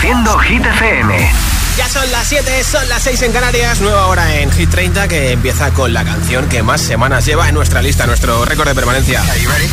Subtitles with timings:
[0.00, 1.30] Reproduciendo Hit FM.
[1.76, 5.32] Ya son las 7, son las 6 en Canarias, nueva hora en Hit 30 que
[5.32, 9.22] empieza con la canción que más semanas lleva en nuestra lista, nuestro récord de permanencia.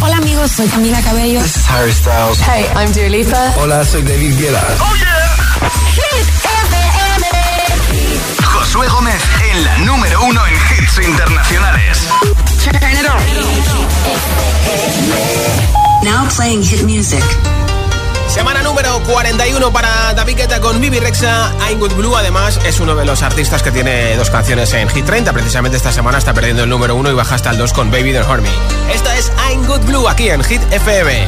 [0.01, 1.41] Hola amigos, soy Camila Cabello.
[1.41, 2.39] This is Harry Styles.
[2.41, 3.53] Hey, I'm Dua Lipa.
[3.57, 4.67] Hola, soy David Guetta.
[4.81, 5.70] Oh yeah.
[5.95, 7.28] Hit FM.
[8.44, 12.00] Josué Gómez en la número uno en hits internacionales.
[16.04, 17.23] Now playing hit music.
[18.28, 21.54] Semana número 41 para David Guetta con Bibi Rexa.
[21.70, 25.34] I'm Blue, además, es uno de los artistas que tiene dos canciones en Hit 30.
[25.34, 28.12] Precisamente esta semana está perdiendo el número 1 y baja hasta el 2 con Baby
[28.12, 28.49] Don't Hurt Me.
[28.94, 31.27] Esta es I'm Blue aquí en Hit FM.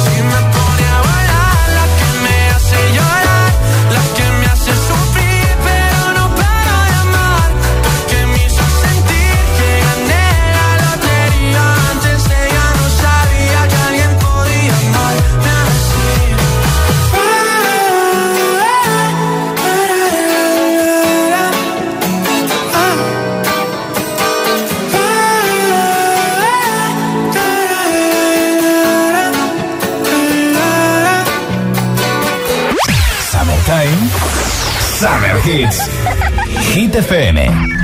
[35.51, 35.85] Hits.
[36.73, 37.80] Hit FM.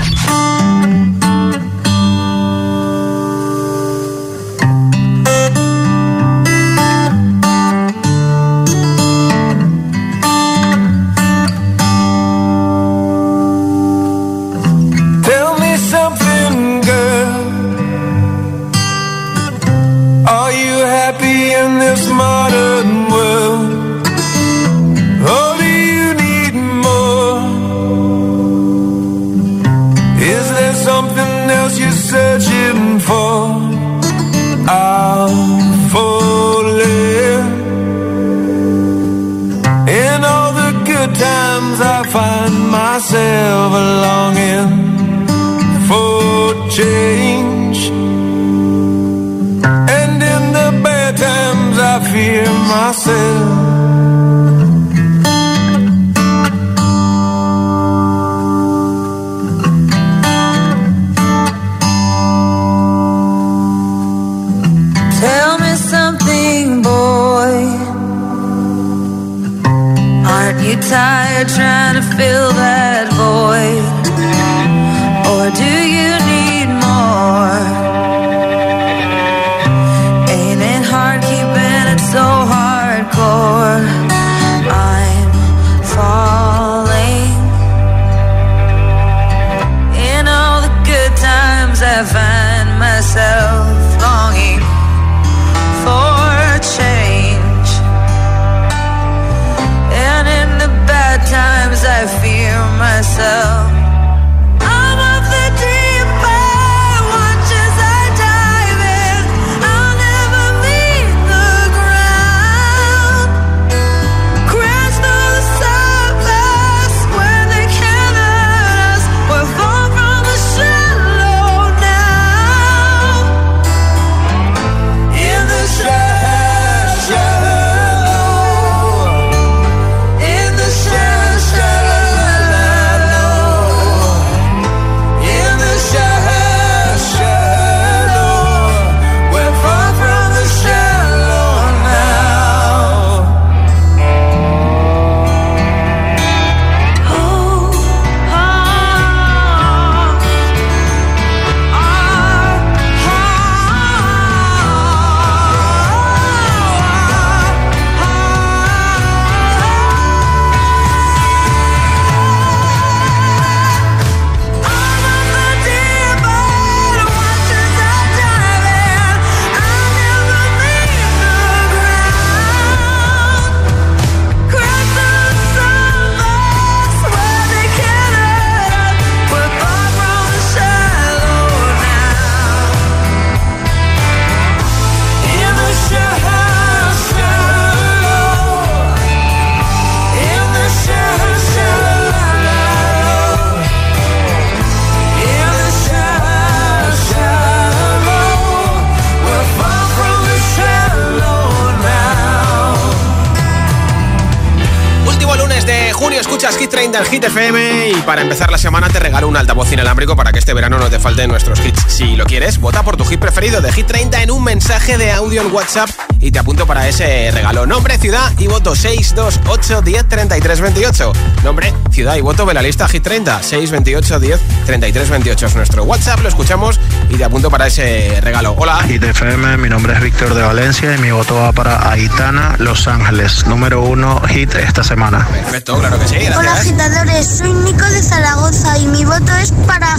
[207.07, 207.16] aquí.
[207.27, 210.77] FM y para empezar la semana te regalo un altavoz inalámbrico para que este verano
[210.77, 211.84] no te falten nuestros hits.
[211.88, 215.12] Si lo quieres, vota por tu hit preferido de Hit 30 en un mensaje de
[215.12, 217.65] audio en WhatsApp y te apunto para ese regalo.
[217.65, 221.13] Nombre, ciudad y voto 628 10 33 28.
[221.43, 225.84] Nombre, ciudad y voto de la lista Hit 30 628 10 33 28 es nuestro
[225.84, 226.79] WhatsApp, lo escuchamos
[227.10, 228.55] y te apunto para ese regalo.
[228.57, 228.81] Hola.
[228.84, 232.88] Hit FM, mi nombre es Víctor de Valencia y mi voto va para Aitana Los
[232.88, 235.27] Ángeles, número uno hit esta semana.
[235.27, 236.15] Perfecto, claro que sí.
[236.15, 236.38] Gracias.
[236.38, 239.97] Hola agitadores, soy Nico de Zaragoza y mi voto es para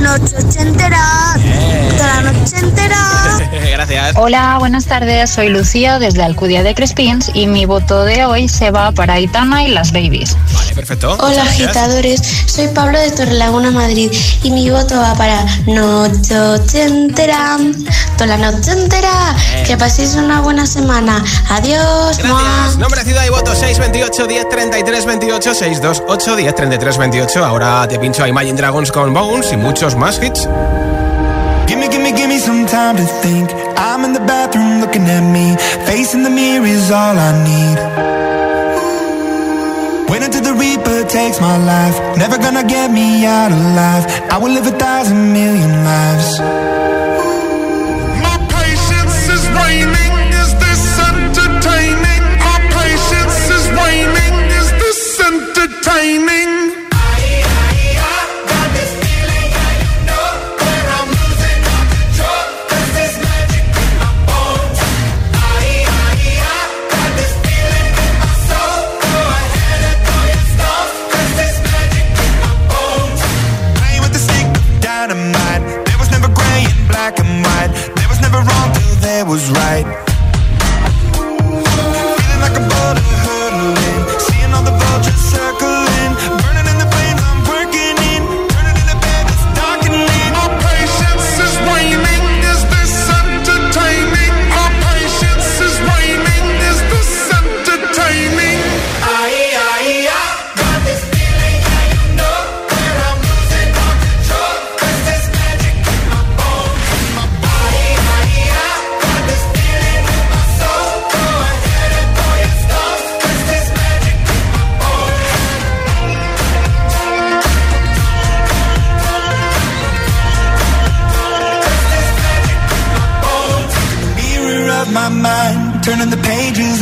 [0.00, 1.34] Noche Ochentera.
[1.96, 2.96] Toda la noche entera.
[3.72, 4.16] Gracias.
[4.16, 5.30] Hola, buenas tardes.
[5.30, 9.64] Soy Lucía desde Alcudia de Crespins y mi voto de hoy se va para Aitana
[9.64, 10.36] y las Babies.
[10.52, 11.16] Vale, perfecto.
[11.20, 17.56] Hola agitadores, soy Pablo de Torrelaguna, Madrid y mi voto va para Noche Ochentera.
[18.16, 19.34] Toda la noche entera.
[19.66, 21.24] Que paséis una buena semana.
[21.50, 22.18] Adiós.
[22.24, 22.40] ¡mua!
[22.42, 22.78] Gracias.
[22.78, 27.44] Nombre, ciudad y voto 628 10 33 28 628 10 33 28.
[27.44, 30.48] Ahora te pincho a Imagine Dragons con Bones y muchos más hits.
[31.68, 33.48] Gimme, gimme, gimme some time to think.
[33.76, 35.56] I'm in the bathroom looking at me.
[35.86, 37.78] Facing the mirror is all I need.
[40.10, 41.96] Wait until the Reaper takes my life.
[42.18, 44.04] Never gonna get me out alive.
[44.28, 46.77] I will live a thousand million lives.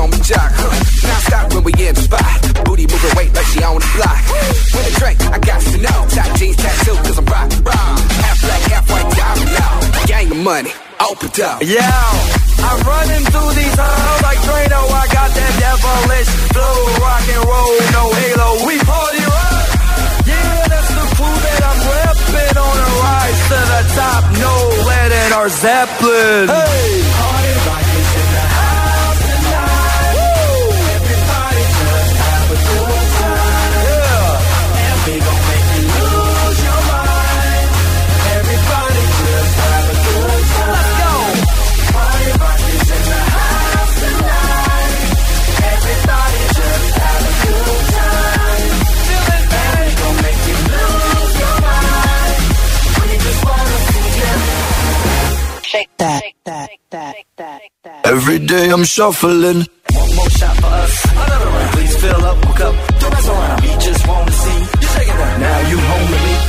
[0.00, 0.50] On me jock.
[0.56, 0.72] Huh.
[1.04, 2.24] Now stop when we in the spot.
[2.64, 4.20] Booty moving weight like she on the block.
[4.72, 5.98] With a drink, I got to know.
[6.08, 7.96] Tight jeans tattoo, cause I'm rock, rock.
[8.24, 9.74] Half black, half white, diamond now.
[10.08, 10.72] Gang of money,
[11.04, 11.60] open up.
[11.60, 11.84] Yeah,
[12.64, 14.80] I'm running through these halls like Drano.
[14.88, 18.48] I got that devilish flow, rock and roll, no halo.
[18.66, 19.68] We party rock.
[20.24, 24.20] Yeah, that's the crew that I'm repping on a rise to the top
[25.40, 26.48] Lars Zeppelin.
[26.48, 27.02] Hey.
[27.16, 27.89] Party rock
[56.00, 58.06] that, that, that, that, that.
[58.06, 59.66] Every day I'm shuffling.
[59.92, 61.04] One more shot for us.
[61.12, 61.72] Another round.
[61.74, 62.74] Please fill up, hook up.
[63.00, 63.60] Don't mess around.
[63.62, 65.40] We just wanna see you shaking that.
[65.40, 66.39] Now you home with me.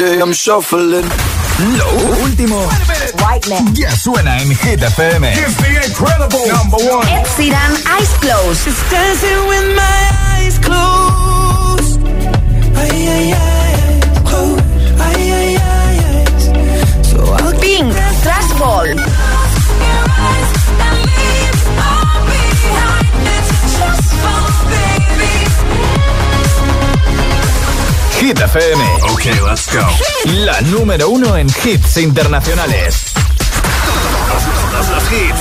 [0.00, 1.04] Day I'm shuffling.
[1.76, 1.88] Lo
[2.24, 2.56] último
[3.74, 5.24] ya suena en Hit FM.
[5.24, 7.06] It's the incredible number one.
[7.06, 8.64] Ed Sheeran, Eyes Closed.
[8.64, 10.00] Just dancing with my
[10.32, 12.00] eyes closed.
[12.76, 14.64] Ay, ay, ay, closed.
[14.98, 17.02] Ay, ay, ay, ay.
[17.02, 19.29] So I'll Pink, Trash Ball.
[28.30, 28.84] Hit FM.
[29.10, 29.84] Ok, let's go.
[30.44, 33.06] La número uno en hits internacionales.
[34.70, 35.40] Todos los hits.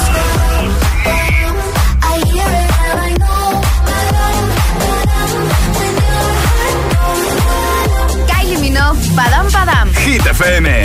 [8.26, 9.94] Kylie Minogue, Padam Padam.
[9.94, 10.84] Hit FM.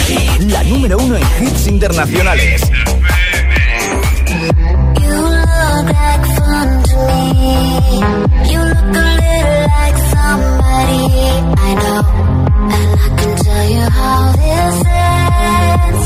[0.50, 2.60] La número uno en hits internacionales.
[5.00, 6.96] You look like fun to
[8.28, 8.33] me.
[10.34, 11.02] Somebody
[11.56, 12.02] I know.
[12.74, 16.04] And I can tell you how this ends.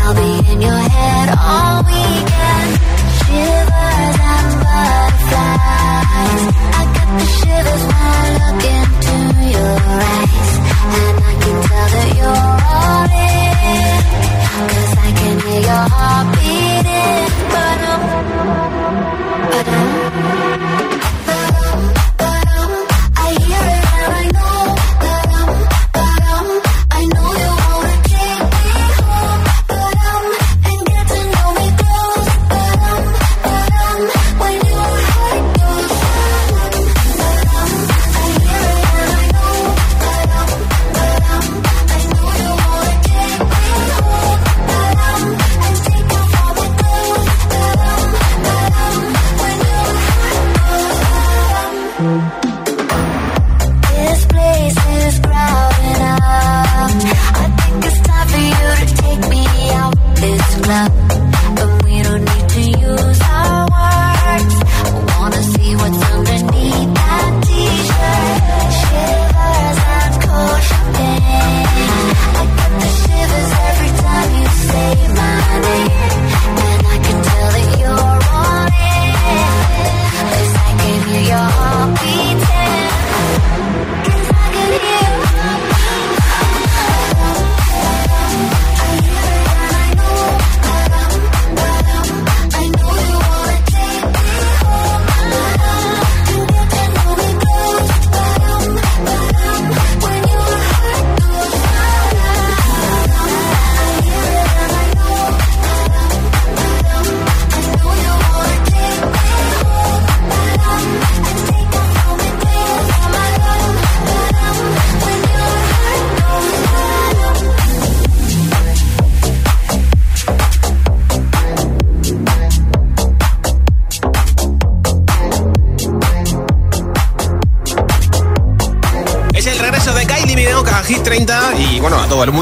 [0.00, 2.70] I'll be in your head all weekend.
[3.18, 6.44] Shivers and butterflies.
[6.78, 9.16] I get the shivers when I look into
[9.54, 10.50] your eyes.
[10.96, 12.47] And I can tell that you're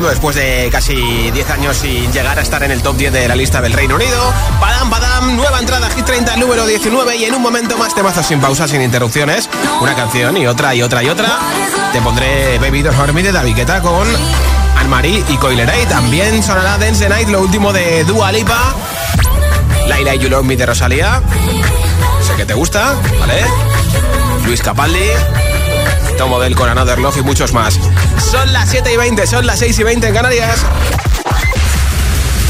[0.09, 3.35] después de casi 10 años sin llegar a estar en el top 10 de la
[3.35, 4.33] lista del Reino Unido.
[4.61, 8.27] Badam, badam, nueva entrada, Hit 30, número 19 y en un momento más te temazos
[8.27, 9.49] sin pausa, sin interrupciones.
[9.81, 11.39] Una canción y otra y otra y otra.
[11.93, 14.07] Te pondré Baby Don't Hurt Me de David Guetta con
[14.79, 18.75] Anne-Marie y Coiler También sonará Dance the Night, lo último de Dua Lipa.
[19.89, 21.23] Laila y You Love Me de Rosalía.
[22.27, 23.45] Sé que te gusta, ¿vale?
[24.45, 25.11] Luis Capaldi.
[26.19, 27.79] Tomo del con Another Love y muchos más.
[28.37, 30.59] Son las 7 y 20, son las 6 y 20 en Canarias.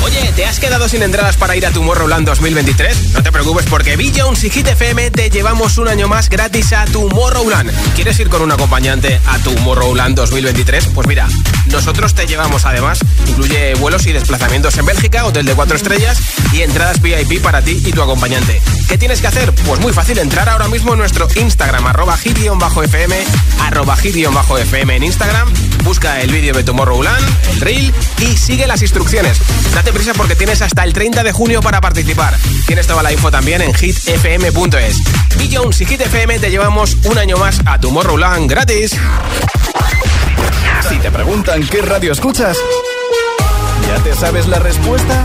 [0.03, 3.13] Oye, ¿te has quedado sin entradas para ir a Tomorrowland 2023?
[3.13, 6.73] No te preocupes porque Bill Jones y Hit FM te llevamos un año más gratis
[6.73, 7.71] a Tomorrowland.
[7.95, 10.89] ¿Quieres ir con un acompañante a Tomorrowland 2023?
[10.89, 11.29] Pues mira,
[11.67, 16.21] nosotros te llevamos además, incluye vuelos y desplazamientos en Bélgica, hotel de 4 estrellas
[16.53, 18.61] y entradas VIP para ti y tu acompañante.
[18.89, 19.53] ¿Qué tienes que hacer?
[19.53, 23.25] Pues muy fácil, entrar ahora mismo en nuestro Instagram, arroba hit-fm,
[23.61, 25.53] arroba hit-fm en Instagram,
[25.87, 29.39] busca el vídeo de Tomorrowland, el reel y sigue las instrucciones.
[29.73, 32.37] Date prisa porque tienes hasta el 30 de junio para participar.
[32.67, 35.01] Tienes toda la info también en hitfm.es.
[35.41, 38.97] Y Jones y Hit te llevamos un año más a Tomorrowland gratis.
[40.89, 42.57] Si te preguntan qué radio escuchas,
[43.87, 45.25] ¿ya te sabes la respuesta?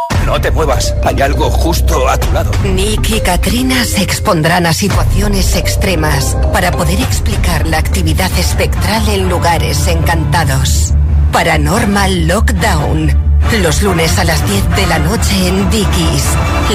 [0.25, 2.51] No te muevas, hay algo justo a tu lado.
[2.63, 9.29] Nick y Katrina se expondrán a situaciones extremas para poder explicar la actividad espectral en
[9.29, 10.93] lugares encantados.
[11.31, 13.31] Paranormal Lockdown.
[13.61, 16.23] Los lunes a las 10 de la noche en Dickies.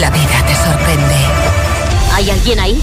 [0.01, 1.15] La vida te sorprende.
[2.15, 2.83] ¿Hay alguien ahí?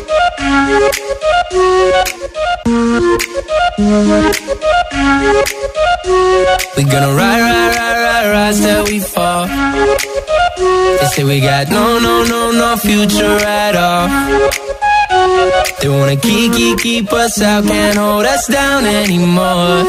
[6.77, 9.45] We gonna ride, ride, ride, ride, ride till we fall.
[9.47, 14.07] They say we got no, no, no, no future at all.
[15.81, 19.83] They wanna keep, keep, keep us out, can't hold us down anymore.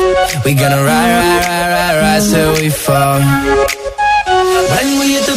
[0.44, 3.20] We gonna ride, ride, ride, ride, ride till we fall.
[4.74, 5.36] When we hit the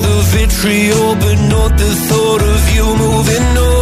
[0.00, 3.81] the vitriol, but not the thought of you moving on.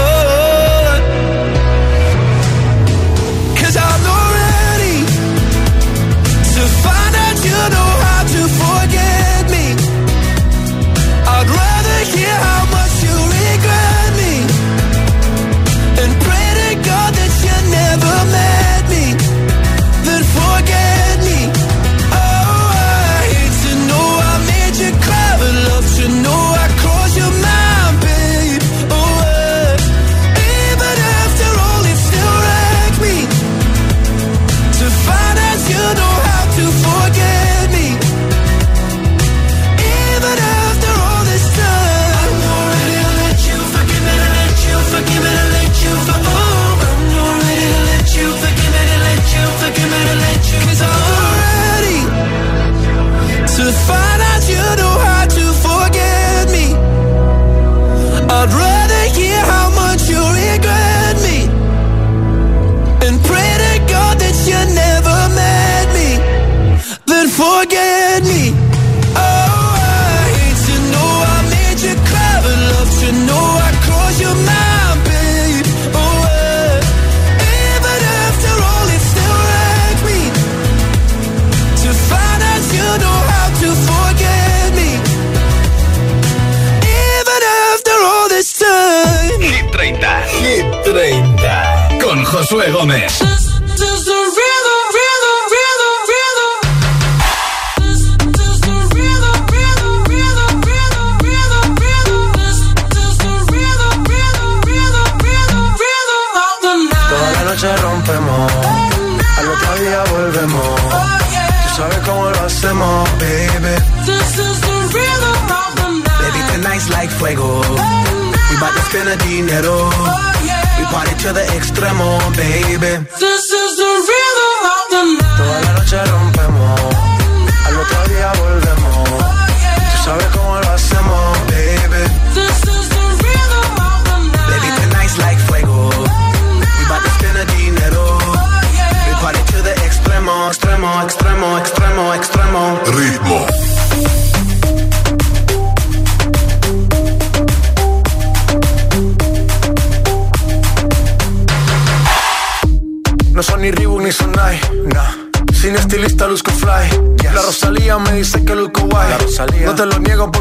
[92.51, 93.50] Josué Gómez.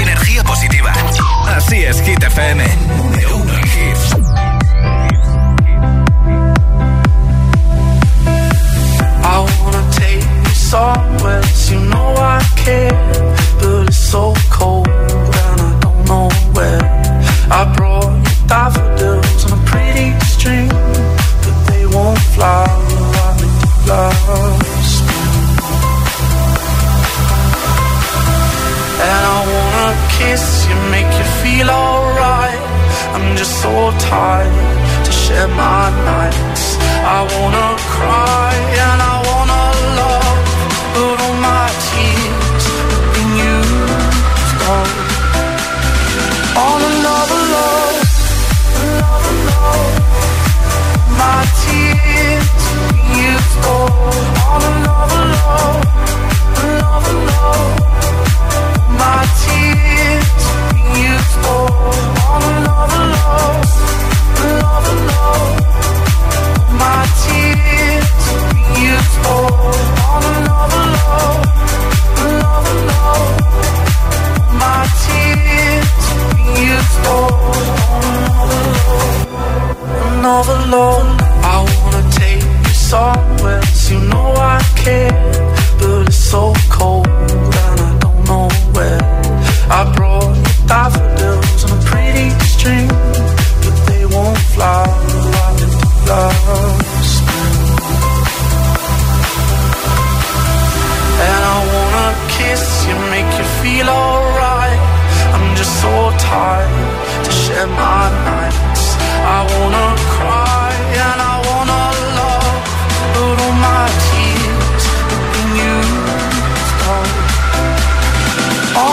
[0.00, 0.92] Energía positiva.
[1.46, 2.64] Así es, Hit FM.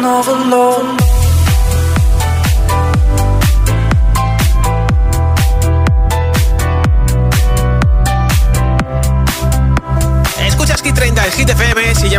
[0.00, 1.19] another love,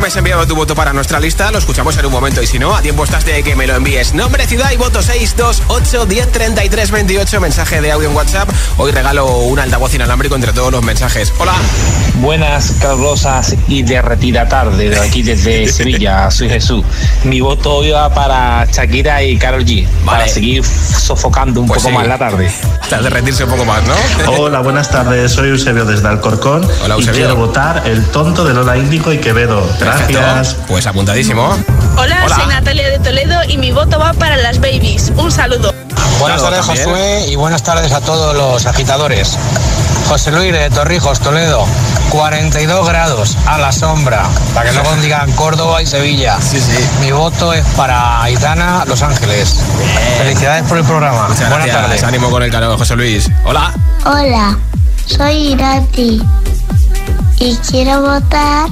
[0.02, 2.42] me has enviado tu voto para nuestra lista, lo escuchamos en un momento.
[2.42, 4.14] Y si no, a tiempo estás de que me lo envíes.
[4.16, 7.40] Nombre, ciudad y voto 628 10 33 28.
[7.40, 8.50] Mensaje de audio en WhatsApp.
[8.78, 11.32] Hoy regalo un altavoz inalámbrico entre todos los mensajes.
[11.38, 11.54] Hola.
[12.16, 16.32] Buenas, calurosas y derretida tarde de aquí desde Sevilla.
[16.32, 16.84] Soy Jesús.
[17.24, 19.88] Mi voto hoy va para Shakira y Carol G.
[20.06, 21.98] Para seguir sofocando un Pues poco sí.
[21.98, 22.52] más la tarde
[23.00, 23.94] de rendirse un poco más, ¿no?
[24.38, 25.32] Hola, buenas tardes.
[25.32, 26.70] Soy Eusebio desde Alcorcón.
[26.84, 27.20] Hola, Eusebio.
[27.20, 29.66] Y quiero votar el tonto de Lola Índigo y Quevedo.
[29.80, 30.58] Gracias.
[30.68, 31.56] Pues apuntadísimo.
[31.96, 35.14] Hola, Hola, soy Natalia de Toledo y mi voto va para las babies.
[35.16, 35.74] Un saludo.
[36.20, 39.38] Buenas tardes, Josué, y buenas tardes a todos los agitadores.
[40.10, 41.66] José Luis de Torrijos, Toledo.
[42.12, 46.38] 42 grados a la sombra, para que luego digan Córdoba y Sevilla.
[46.42, 46.78] Sí, sí.
[47.00, 49.56] Mi voto es para Aitana Los Ángeles.
[50.18, 51.30] Felicidades por el programa.
[51.30, 51.82] Muchas Buenas gracias.
[51.84, 52.04] tardes.
[52.04, 53.30] Ánimo con el calor, José Luis.
[53.46, 53.74] Hola.
[54.06, 54.58] Hola,
[55.06, 56.22] soy Irati
[57.40, 58.68] y quiero votar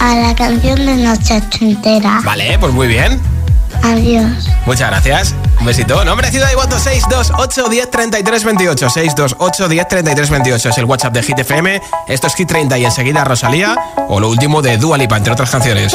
[0.00, 2.22] a la canción de Noche Entera.
[2.24, 3.20] Vale, pues muy bien.
[3.82, 4.48] Adiós.
[4.64, 5.34] Muchas gracias.
[5.60, 6.04] Un besito.
[6.04, 8.90] Nombre, ciudad y voto 628 10 33 28.
[8.90, 11.80] 628 10 33 28 es el WhatsApp de Hit FM.
[12.08, 13.76] Esto es Hit 30 y enseguida Rosalía
[14.08, 15.92] o lo último de Dua Lipa, entre otras canciones.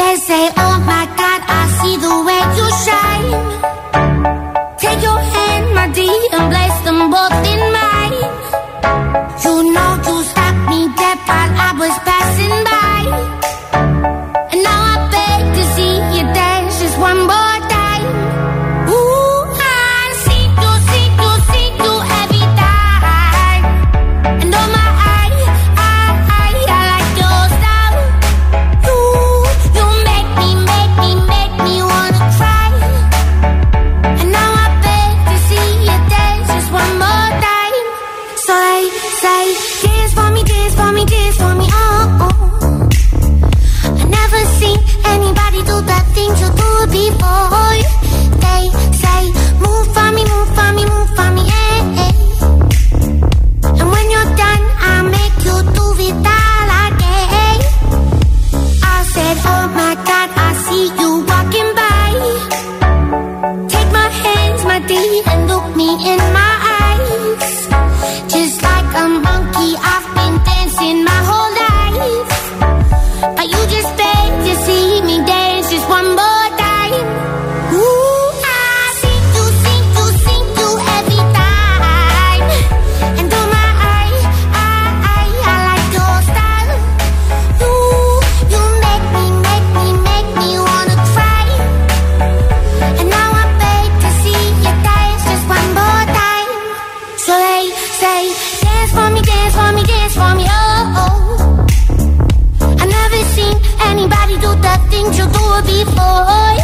[105.86, 106.58] Boy,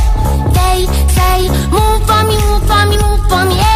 [0.53, 3.74] They say, move for me, move for me, move for me.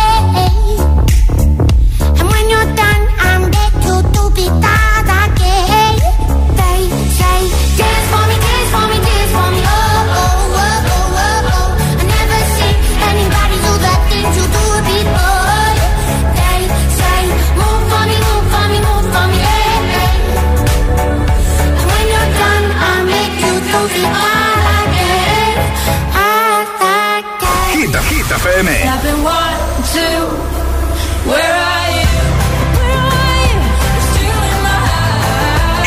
[28.60, 28.82] FM.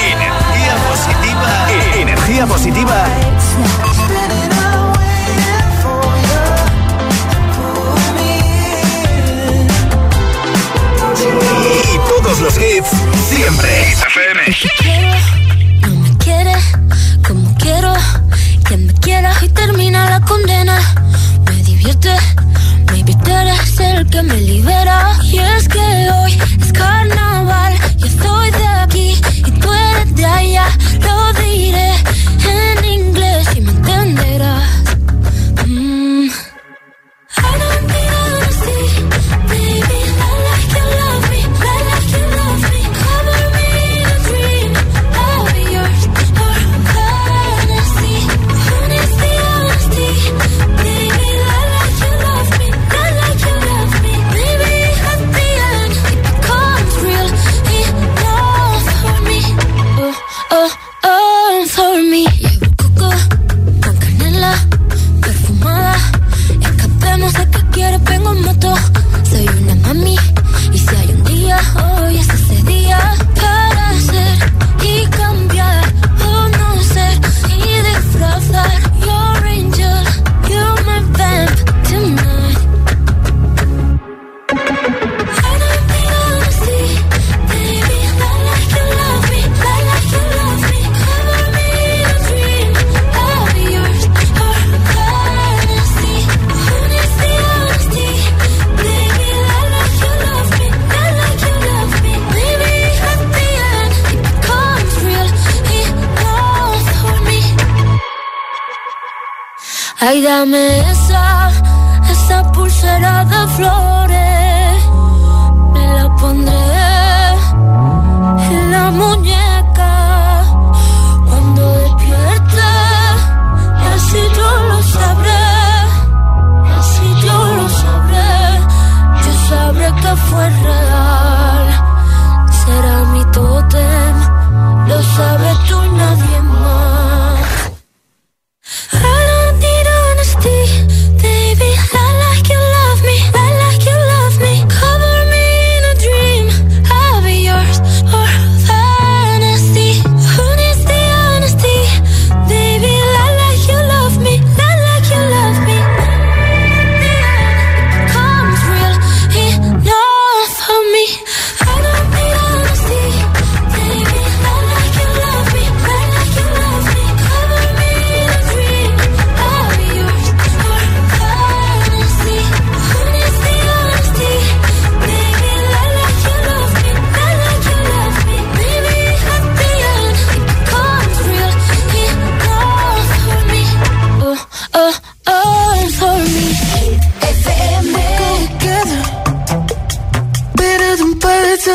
[0.01, 1.69] Energía positiva.
[1.95, 3.07] Energía positiva.
[11.75, 12.89] Y todos los hits
[13.29, 13.93] siempre.
[13.93, 14.41] FM.
[15.83, 16.55] No me quiere
[17.27, 17.93] como quiero.
[18.67, 20.81] Que me quieras y termina la condena.
[21.45, 22.17] Me divierte
[23.25, 25.13] tú eres el que me libera.
[25.23, 27.22] Y es que hoy es carne.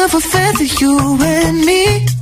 [0.08, 2.17] never fair to you and me.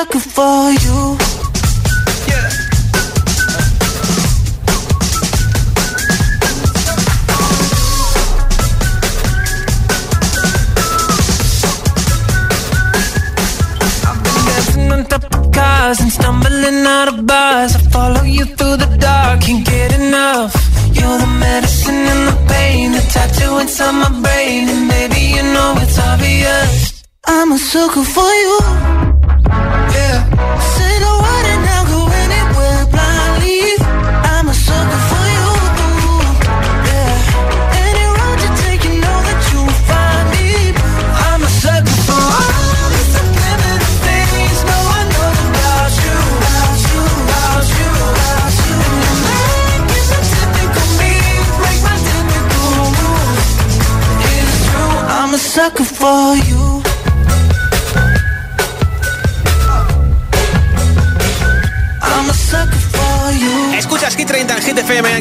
[0.00, 1.29] Looking for you.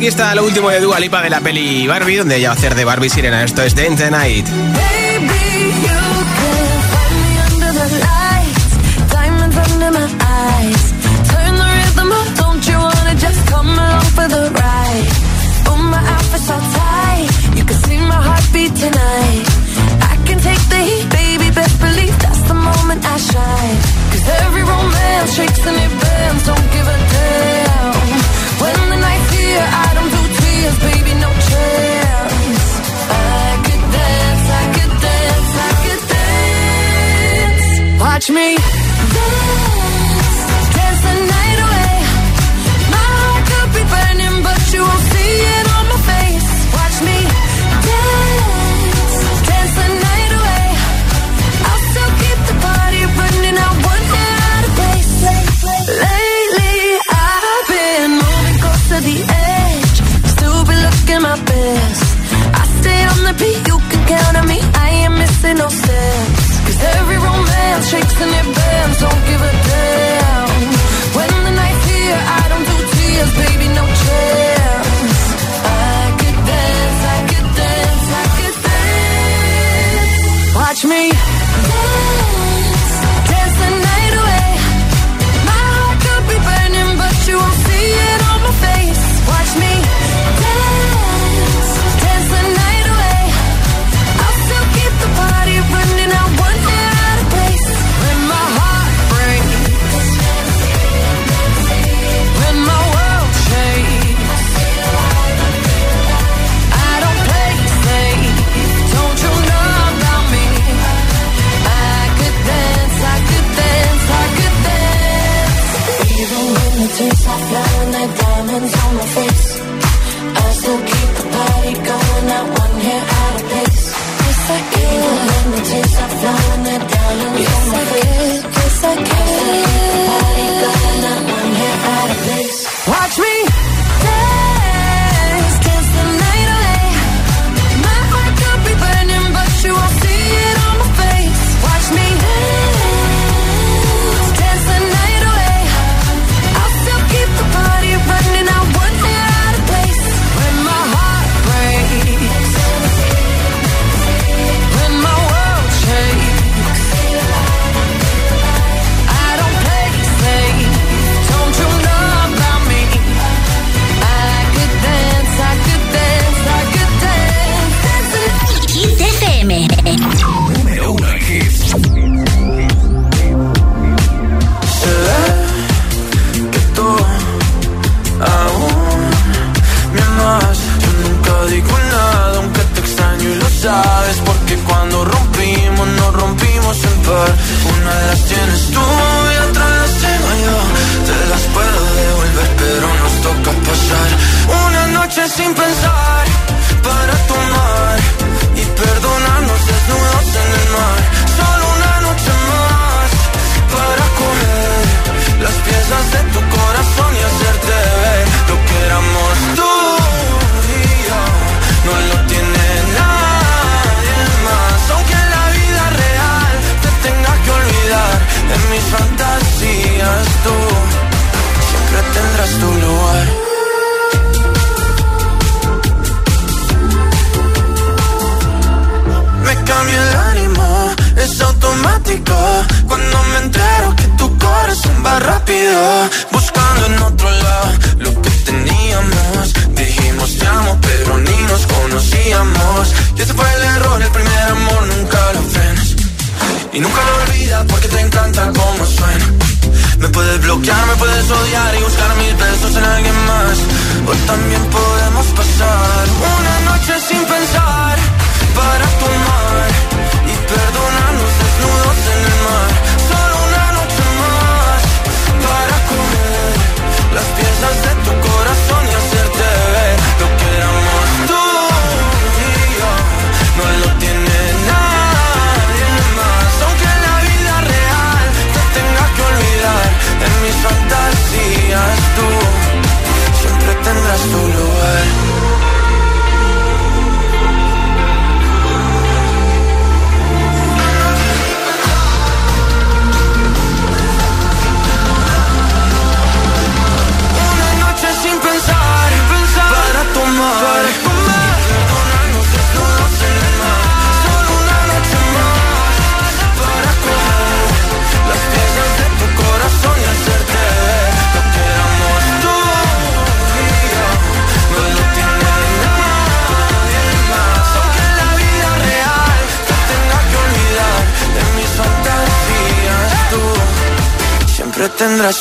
[0.09, 2.73] está lo último de Dua Lipa de la peli Barbie, donde ella va a hacer
[2.73, 3.43] de Barbie Sirena.
[3.43, 4.47] Esto es Dance the Night.
[24.11, 25.59] Cause every romance shakes
[26.45, 27.58] Don't give a damn.
[38.19, 39.68] Watch me dance.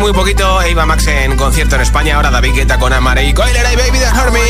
[0.00, 2.16] muy poquito, Eva Max en concierto en España.
[2.16, 4.40] Ahora David Guetta con Amare y Coiler y Baby de Army.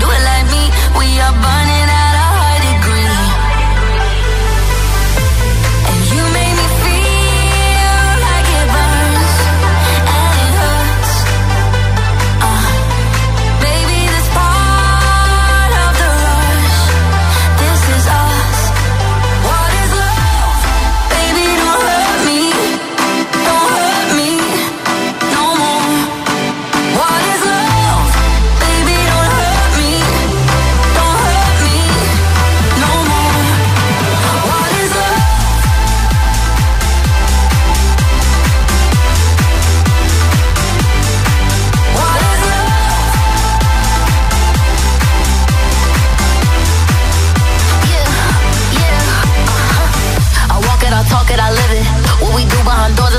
[0.00, 0.64] Do it like me.